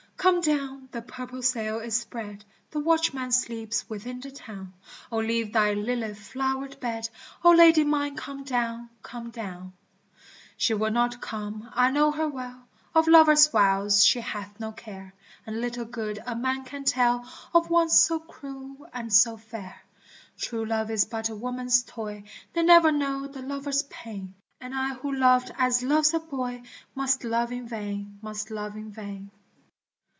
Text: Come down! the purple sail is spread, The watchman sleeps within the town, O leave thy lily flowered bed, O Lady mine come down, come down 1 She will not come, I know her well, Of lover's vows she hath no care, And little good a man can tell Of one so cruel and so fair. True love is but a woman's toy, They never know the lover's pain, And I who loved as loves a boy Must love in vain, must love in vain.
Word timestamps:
Come 0.17 0.41
down! 0.41 0.87
the 0.91 1.01
purple 1.01 1.41
sail 1.41 1.79
is 1.79 1.99
spread, 1.99 2.45
The 2.69 2.79
watchman 2.79 3.31
sleeps 3.31 3.89
within 3.89 4.19
the 4.19 4.29
town, 4.29 4.71
O 5.11 5.17
leave 5.17 5.51
thy 5.51 5.73
lily 5.73 6.13
flowered 6.13 6.79
bed, 6.79 7.09
O 7.43 7.49
Lady 7.49 7.83
mine 7.83 8.15
come 8.15 8.43
down, 8.43 8.91
come 9.01 9.31
down 9.31 9.61
1 9.63 9.73
She 10.57 10.73
will 10.75 10.91
not 10.91 11.21
come, 11.21 11.71
I 11.73 11.89
know 11.89 12.11
her 12.11 12.27
well, 12.27 12.67
Of 12.93 13.07
lover's 13.07 13.47
vows 13.47 14.05
she 14.05 14.19
hath 14.19 14.59
no 14.59 14.73
care, 14.73 15.15
And 15.47 15.59
little 15.59 15.85
good 15.85 16.19
a 16.27 16.35
man 16.35 16.65
can 16.65 16.83
tell 16.83 17.27
Of 17.55 17.71
one 17.71 17.89
so 17.89 18.19
cruel 18.19 18.87
and 18.93 19.11
so 19.11 19.37
fair. 19.37 19.81
True 20.37 20.65
love 20.67 20.91
is 20.91 21.03
but 21.03 21.29
a 21.29 21.35
woman's 21.35 21.81
toy, 21.81 22.25
They 22.53 22.61
never 22.61 22.91
know 22.91 23.25
the 23.25 23.41
lover's 23.41 23.81
pain, 23.89 24.35
And 24.59 24.75
I 24.75 24.93
who 24.93 25.11
loved 25.15 25.51
as 25.57 25.81
loves 25.81 26.13
a 26.13 26.19
boy 26.19 26.61
Must 26.93 27.23
love 27.23 27.51
in 27.51 27.67
vain, 27.67 28.19
must 28.21 28.51
love 28.51 28.75
in 28.75 28.91
vain. 28.91 29.31